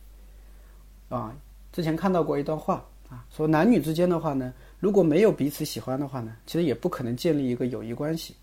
[1.09, 1.35] 啊，
[1.73, 8.33] 之前看到过一段话啊，说男女之间的话呢，如果没有彼此喜欢的话呢，其实也不可能建立一个友谊关系，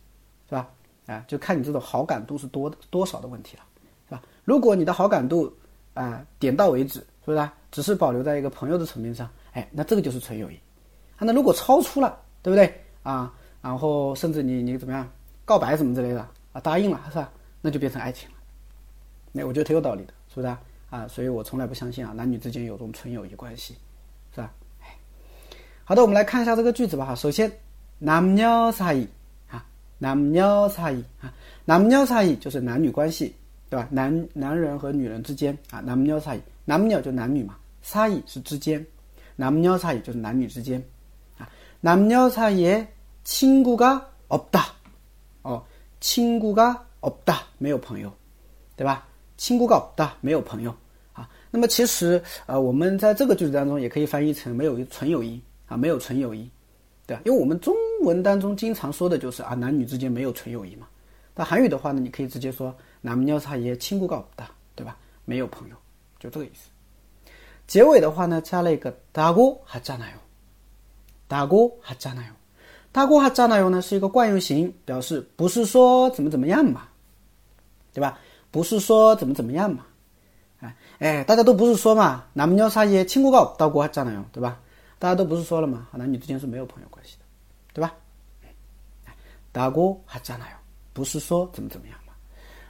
[0.48, 0.68] 是吧？
[1.06, 3.62] 啊，就看你这种好感度是多多少的问题了，
[4.06, 4.22] 是吧？
[4.44, 5.50] 如果你的好感度
[5.94, 7.50] 啊点到为止，是不是？
[7.70, 10.58] 只是保留在一个朋友的层面上，哎，那这个就是纯友谊。
[11.21, 13.33] 啊，那如果超出了，对不对啊？
[13.61, 15.09] 然后甚至你你怎么样
[15.43, 16.21] 告白什么之类的
[16.53, 17.31] 啊，答应了是吧？
[17.61, 18.35] 那就变成爱情了。
[19.31, 20.47] 那我觉得挺有道理的，是不是
[20.89, 21.07] 啊？
[21.07, 23.75] 所以我从来不相信啊，男女之间有种纯友谊关系，
[24.33, 24.51] 是吧？
[25.83, 27.05] 好的，我们来看一下这个句子吧。
[27.05, 27.49] 哈，首先，
[27.97, 29.07] 男녀사 이，
[29.49, 29.65] 啊，
[29.97, 33.33] 男녀사 이， 啊，男녀사 이就是男女关系，
[33.69, 33.87] 对吧？
[33.89, 38.85] 男男人和女人之间啊，男녀사 이， 男녀就男女嘛，사 이是之间，
[39.37, 40.83] 男녀사 이就是男女之间，啊，
[41.81, 44.65] 남녀사이에친구가없 다，
[45.43, 45.63] 哦，
[45.99, 48.11] 친구가없 다， 没有朋友，
[48.75, 49.07] 对吧？
[49.37, 50.75] 亲故告的没有朋友
[51.13, 56.49] 啊，那么其实呃，我们在这个句子当中也可以翻译成没有纯友谊啊，没有纯友谊，
[57.05, 57.21] 对吧？
[57.23, 60.87] 因为我们中文当中经常说的就是啊，男女之间没有纯友谊嘛。
[61.35, 64.45] 那韩语的话呢，你可以直接说男녀사이에친구가없 다，
[64.75, 64.97] 对吧？
[65.23, 65.75] 没有朋友，
[66.19, 66.71] 就这个意思。
[67.67, 70.17] 结尾的话呢，加了一个다고하잖아 요，
[71.31, 72.33] 다고하잖아 요，
[72.93, 76.87] 다고하잖아요呢是一个惯用型，表示不是说怎么怎么样嘛，
[77.93, 78.17] 对吧？
[78.49, 79.85] 不是说怎么怎么样嘛，
[80.61, 84.59] 哎哎，大家都不是说嘛，男女사이에친구가없다고하잖아 요， 对吧？
[84.97, 87.25] 大家都不是说了嘛，男女之间是没有朋友关系的，
[87.73, 87.93] 对吧？
[89.53, 90.57] 다고하잖아 요，
[90.93, 92.13] 不是说怎么怎么样嘛。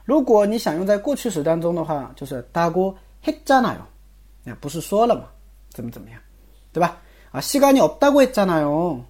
[0.04, 3.82] 如果你想用在过去时当中的话，就是다고했잖아 요，
[4.42, 5.26] 那不是说了嘛，
[5.70, 6.20] 怎么怎么样，
[6.72, 7.00] 对吧？
[7.32, 9.04] 啊，시간이없다고했잖아 요，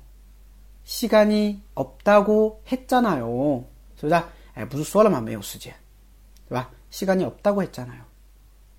[0.84, 3.64] 시간이없다고했잖아 요，
[3.96, 4.14] 是不是？
[4.54, 5.74] 哎，不是说了嘛，没有时间。
[6.48, 6.70] 对吧？
[6.90, 8.02] 시간이없다고했잖아 요。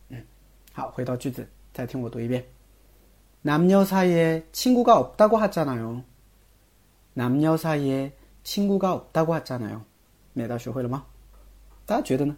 [0.09, 0.25] 嗯，
[0.73, 2.43] 好，回到句子，再听我读一遍。
[3.43, 6.03] 남녀사이에친구가없다고하잖아 요。
[7.13, 9.85] 남녀사이에친구가없다고하잖아 요。
[10.33, 11.05] 每道学会了吗？
[11.85, 12.35] 大家觉得呢？